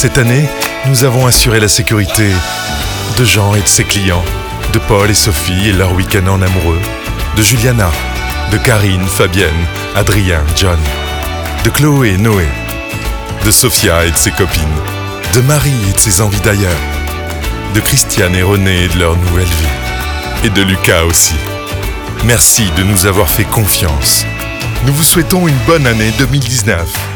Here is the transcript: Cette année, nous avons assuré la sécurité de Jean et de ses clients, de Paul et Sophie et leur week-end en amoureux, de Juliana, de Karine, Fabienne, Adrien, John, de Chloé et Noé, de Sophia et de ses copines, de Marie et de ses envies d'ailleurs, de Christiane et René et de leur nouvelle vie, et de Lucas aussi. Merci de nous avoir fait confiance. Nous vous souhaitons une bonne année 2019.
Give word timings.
Cette 0.00 0.16
année, 0.16 0.48
nous 0.86 1.04
avons 1.04 1.26
assuré 1.26 1.60
la 1.60 1.68
sécurité 1.68 2.30
de 3.18 3.24
Jean 3.26 3.54
et 3.54 3.60
de 3.60 3.68
ses 3.68 3.84
clients, 3.84 4.24
de 4.72 4.78
Paul 4.78 5.10
et 5.10 5.14
Sophie 5.14 5.68
et 5.68 5.74
leur 5.74 5.92
week-end 5.92 6.26
en 6.26 6.40
amoureux, 6.40 6.80
de 7.36 7.42
Juliana, 7.42 7.90
de 8.50 8.56
Karine, 8.56 9.04
Fabienne, 9.04 9.66
Adrien, 9.94 10.42
John, 10.56 10.78
de 11.64 11.68
Chloé 11.68 12.14
et 12.14 12.16
Noé, 12.16 12.48
de 13.44 13.50
Sophia 13.50 14.06
et 14.06 14.10
de 14.10 14.16
ses 14.16 14.30
copines, 14.30 14.62
de 15.34 15.42
Marie 15.42 15.90
et 15.90 15.92
de 15.92 16.00
ses 16.00 16.22
envies 16.22 16.40
d'ailleurs, 16.40 16.80
de 17.74 17.80
Christiane 17.80 18.34
et 18.34 18.42
René 18.42 18.84
et 18.84 18.88
de 18.88 19.00
leur 19.00 19.18
nouvelle 19.18 19.44
vie, 19.44 20.46
et 20.46 20.48
de 20.48 20.62
Lucas 20.62 21.04
aussi. 21.04 21.36
Merci 22.24 22.70
de 22.74 22.84
nous 22.84 23.04
avoir 23.04 23.28
fait 23.28 23.44
confiance. 23.44 24.24
Nous 24.86 24.94
vous 24.94 25.04
souhaitons 25.04 25.46
une 25.46 25.60
bonne 25.66 25.86
année 25.86 26.10
2019. 26.18 27.09